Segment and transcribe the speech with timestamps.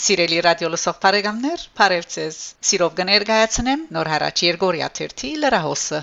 [0.00, 2.38] Սիրելի ռադիո լսող բարեկամներ, բարևձեզ։
[2.70, 6.00] Սիրով կներկայացնեմ նոր հարաճ Երգորիա 1-ի լրահոսը։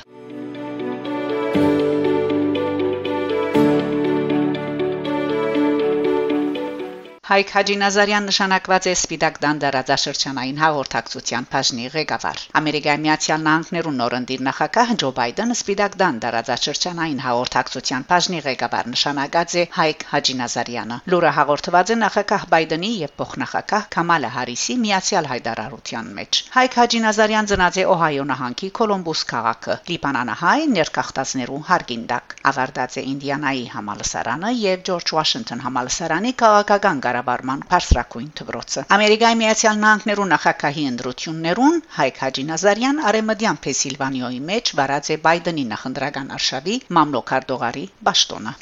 [7.27, 14.43] Հայկ Հաջի Նազարյան նշանակված է Սպիտակ դան դարաձաշրջանային հաղորդակցության բաժնի ղեկավար։ Ամերիկայի Միացյալ Նահանգներու նորընտիր
[14.47, 21.31] նախագահ Ջո Բայդենը Սպիտակ դան դարաձաշրջանային հաղորդակցության բաժնի ղեկավար նշանակած է Հայկ Հաջի Նազարյանը։ Լուրը
[21.39, 27.81] հաղորդված է նախագահ Բայդենի եւ փոխնախագահ Կամալա Հարիսի Միացյալ Հայդարարության մեջ։ Հայկ Հաջի Նազարյան ծնած
[27.83, 35.67] է Օհայո նահանգի Կոլումբուս քաղաքը։ Լիբանանահայ ներկախտածներու հարգինդակ։ Ավարտած է Ինդիանայի համալսարանը եւ Ջորջ Վաշինգտոն
[35.67, 44.41] համալսարանի քաղաքական կառավարման բարձրակույն դպրոցը։ Ամերիկայի Միացյալ Նահանգներու նախագահի ընդրություններուն Հայկ Հաջի Նազարյան արեմդյան Փեսիլվանիոյի
[44.53, 48.53] մեջ վարած է Բայդենի նախնդրական արշավի մամլոքարդողարի ճշտոնը։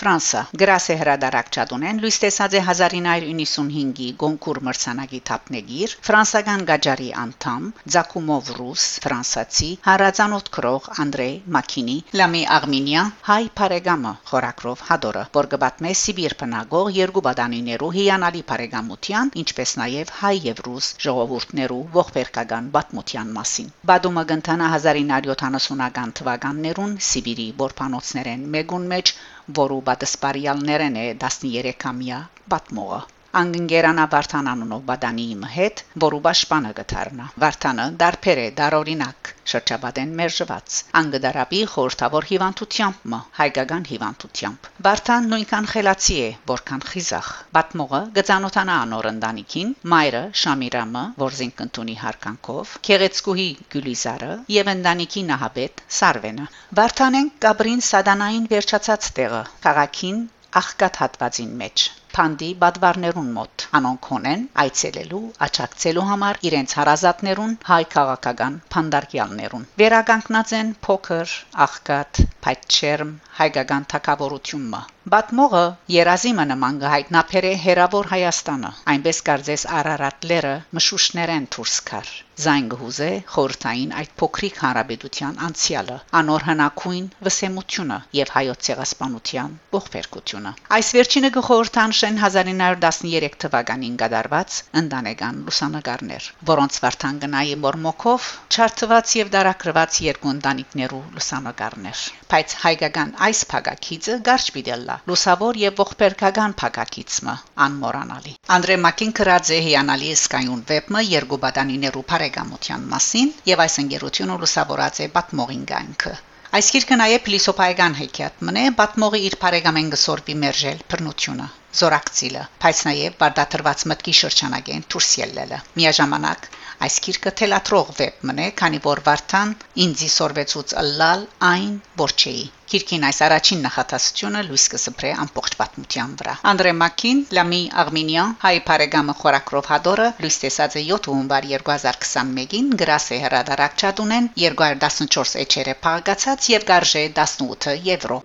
[0.00, 8.48] Ֆրանսա գրասե հրադարակ ճադունեն լույս տեսած է 1995-ի Գոնկուր մրցանակի թափնեգիր ֆրանսական գաջարի անդամ Ձակումով
[8.58, 11.26] ռուս ֆրանսացի հարազանոթ քրող Անդրե
[11.56, 19.34] Մակինի Լամի Աղմինիա հայ Փարեգամը խորակրով հադորը որ գբատմե Սիբիր բնագող երկու բադանիներու հիանալի Փարեգամության
[19.44, 28.48] ինչպես նաև հայ եւ ռուս ժողովուրդներու ողբերգական պատմության մասին Բադումը գնտանա 1970-ական թվականներուն Սիբիրի բորփանոցներեն
[28.56, 29.14] մեգուն մեջ
[29.58, 32.20] որու բադսպարիալներն է 13-ամյա
[32.54, 33.00] պատմողը
[33.38, 41.60] անգնգերանա Վարդան անունով բադանիի հետ, որու պաշտպանը գթարնա։ Վարդանը դարբեր է դարօրինակ, շրջաբադեն մերժված, անգդարաբի
[41.74, 49.72] խորթավոր հիվանդությամբ մը, հայկական հիվանդությամբ։ Վարդան նույնքան խելացի է, որքան խիզախ։ Պատմողը գծանոթանա անոր ընտանիքին,
[49.94, 59.10] մայրը Շամիրամը, որ զինքնտունի հարկանքով, Քեղեցկուհի Գյուլիզարը եւ ընտանիքի նահաբետ Սարվենը։ Վարդանեն Գաբրին Սադանային վերջացած
[59.20, 60.20] տեղը, քաղաքին
[60.64, 68.56] աղքատ հատվածին մեջ Փանդի բադվարներուն մոտ անոնք ունեն այցելելու աճակցելու համար իրենց հարազատներուն հայ քաղաքական
[68.74, 71.34] փանդարկյալներուն վերականգնած են փոքր
[71.66, 75.62] աղքատ փայտչերմ հայկական թակավորությունը Բատմողը
[75.92, 83.08] երազիմը նման գահիտնափեր է հերավոր Հայաստանը այնպես կարծես Արարատ լերը մշուշներեն դուրս կար զայն գուզե
[83.32, 91.96] խորթային այդ փոքրիկ հարաբերության անցյալը անոր հնակույն վսեմությունը եւ հայոց ցեղասպանության ողբերգությունը այս վերջինը գխորթան
[92.00, 101.04] շեն 1913 թվականին գդարված ընտանեկան լուսանկարներ որոնց վարդան գնայի մորմոկով չարթված եւ դարակրված երկու ընտանիքներու
[101.18, 107.34] լուսանկարներ բայց հայկական այս փակակիցը գարչ պիտելլա լուսավոր եւ ողբերգական փակակիցը
[107.66, 114.40] անմոռանալի Անդրե Մակին կրած է հիանալի սկայուն վեբը երկու բադանիներու բարեկամության մասին եւ այս ընկերությունը
[114.44, 116.14] լուսավորած է պատմողին գանքը
[116.58, 121.44] Այս գիրքը նաև փիլիսոփայական հեքիաթ մնե պատմողի իր բարեկամեն գսորբի մերժել բռնությունը
[121.80, 126.48] զորակցիլը բայց նաև բարդատրված մտքի շրջանագեն դուրս ելնելը միաժամանակ
[126.86, 129.50] Այս քիրքը թելատրող վեբ մնե, քանի որ Վարդան
[129.84, 136.72] ինձի սորվեցուց ըլլալ այն որչեի։ Քիրքին այս առաջին նախատասությունը լույս կսփրե ամբողջ պատմության վրա։ Անդրե
[136.80, 143.22] Մակին, Լամի Աղմինյան, հայ բարեկամը Խորակրով հադորը լույս տեսած է 7 հունվար 2021-ին գրաս է
[143.26, 148.22] հրադարակ չադունեն 214 էջերը փաղկացած եւ գարժե 18 եվրո։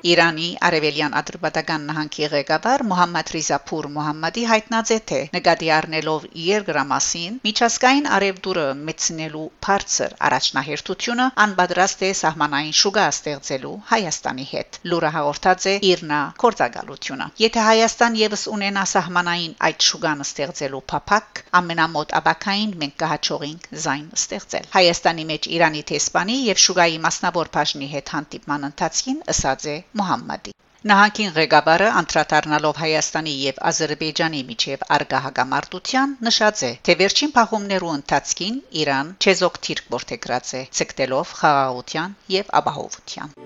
[0.00, 7.34] Իրանի արևելյան ադրբեջան նահանգի ղեկավար Մոհամմադ Ռիզա Փուր Մոհամմադի հայտնած է թե նկատի առնելով երկրամասին
[7.48, 15.74] միջազգային արևդուրը մեծնելու բարձր առաջնահերթությունը անբադրաստ է սահմանային շուգա ստեղծելու Հայաստանի հետ լուրը հաղորդած է
[15.90, 23.68] Իրնա կորցակալությունը եթե Հայաստան եւս ունենա սահմանային այդ շուգան ստեղծելու փափակ ամենամոտ աբակային մենք կհաջողենք
[23.84, 29.78] զայն ստեղծել Հայաստանի մեջ Իրանի տեսփանի եւ շուգայի մասնավոր բաժնի հետ հանդիպման ընթացքին ըսած է
[29.98, 30.54] Մուհամմադի
[30.90, 38.56] Նահանգին ղեկավարը անդրադառնալով Հայաստանի եւ Ադրբեջանի միջև արգա հագամարտության նշած է, թե վերջին փախումներու ընթացքին
[38.84, 43.36] Իրան չեզոք թիրք որթեգրած է, ցկտելով խաղաղության եւ ապահովության։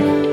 [0.00, 0.29] Հունգարիո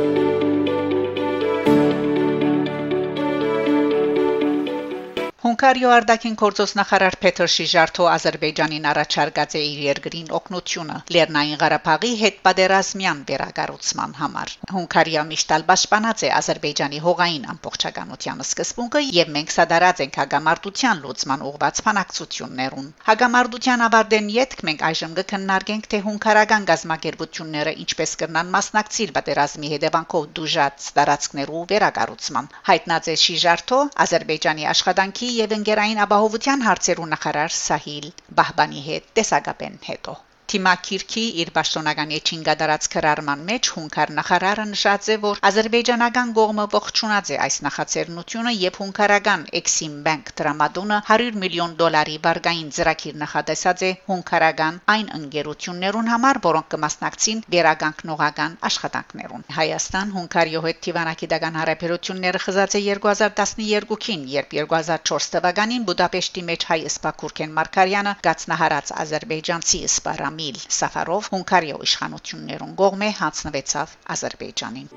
[5.67, 13.19] արտաքին գործոս նախարար Պետր Շիժարթո Ադրբեջանին առաջարկած է իր երկրին օգնությունը Լեռնային Ղարաբաղի հետ պատերազմյան
[13.31, 21.03] վերագառուցման համար։ Հունգարիա միշտալ պաշտպանած է Ադրբեջանի հողային ամբողջականության սկզբունքը եւ մենք սադարած ենք հագամարտության
[21.03, 29.13] լուծման ուղղված փանակցություններուն։ Հագամարտության ավարտեն յետք մենք այժմ կքննարկենք թե հունգարական գազམ་ակերպությունները ինչպես կրնան մասնակցել
[29.19, 37.57] պատերազմի հետևանքով դուժած տարածքներու վերագառուցման։ Հայտնած է Շիժարթո Ադրբեջանի աշխատանքի եւ ընկերային ապահովության հարցերու նախարար
[37.63, 38.09] Սահիլ
[38.41, 40.17] Բահբանի հետ տեսակապեն հետո
[40.51, 47.31] Թիմակիրքի իր պաշտոնական էջին գդարած քրարման մեջ հունկար նախարարը նշած է, որ ազերբայջանական կողմը ողջունած
[47.35, 53.91] է այս նախաձեռնությունը եւ հունկարական Exim Bank դրամատոնը 100 միլիոն դոլարի վարկային ծրագիր նախատեսած է
[54.07, 62.83] հունկարական այն ընկերություններուն համար, որոնք կմասնակցին վերագանքնողական աշխատանքներուն։ Հայաստան Հունկարիո հետ Տիվանակիդական հարաբերությունները խզած է
[62.87, 71.77] 2012-ին, երբ 2004 թվականին Բուդապեշտի մեջ հայ սպակուրքեն Մարկարյանը գացնահարած ազերբայջանցի սպարամ Ռամիլ Սաֆարով Հունգարիա
[71.85, 74.87] իշխանություններուն կողմէ հանձնվեցավ Ադրբեջանին։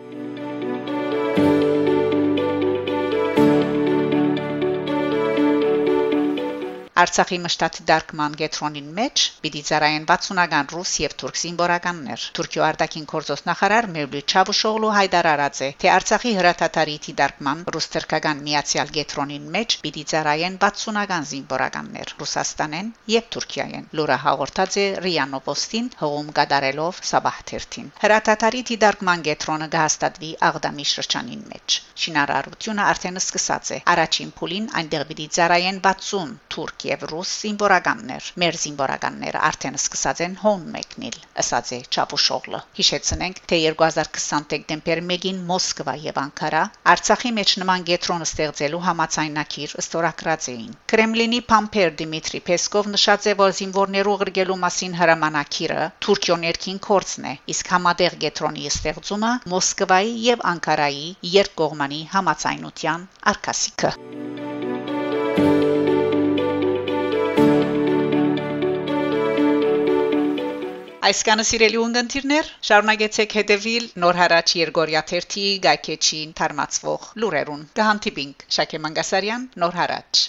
[7.01, 13.45] Արցախի մշտաց դարկման գետրոնին մեջ պիտի ծարայեն 60-ական ռուս եւ թուրք զինվորականներ։ Թուրքիո արտաքին գործոս
[13.51, 20.59] նախարար Մևլութ Չավուշօղլու հայտարարած է, թե Արցախի հրաթաթարի դարկման ռուս-թուրքական միացյալ գետրոնին մեջ պիտի ծարայեն
[20.65, 28.63] 60-ական զինվորականներ Ռուսաստանեն եւ Թուրքիայեն։ Լուրը հաղորդած է Ռիա Նոպոստին հողում կդարելով Սաբահ թերթին։ Հրաթաթարի
[28.81, 35.81] դարկման գետրոնը կհաստատվի Աղդամի շրջանին մեջ։ Շինարարությունը արդեն սկսած է։ Առաջին փուլին այնտեղ պիտի ծարայեն
[35.87, 42.61] 60 թուրք եւ ռուս զինվորականներ։ Մեր զինվորականները արդեն սկսած են հոն մեկնել, ասաց է Չապուշօղլը։
[42.81, 46.63] Հիշեցնենք, թե 2020 դեկտեմբեր 1-ին Մոսկվա եւ Անկարա
[46.95, 53.55] Արցախի մեջ նման գետրոն ստեղծելու համացայնակիր ստորագրած էին։ Կրեմլինի Պամպեր Դիմիտրի Պեսկով նշած է, որ
[53.61, 61.09] զինվորներու ղրգելու մասին հրամանակիրը Թուրքիո ներքին կորցն է, իսկ համատեղ գետրոնի ստեղծումը Մոսկվայի եւ Անկարայի
[61.39, 63.95] երկկողմանի համացայնության արկասիքը։
[71.09, 79.49] Այսքանը սիրելի ունգընտիրներ, շարունակեցեք հետևել Նոր հարաճ Երգորիա 1-ի գայքեչին թարմացվող լուրերուն։ Կհանդիպինք Շակե Մանգասարյան
[79.65, 80.27] Նոր հարաճ